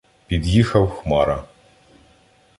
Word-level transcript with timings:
Під'їхав 0.27 0.89
Хмара. 0.89 1.43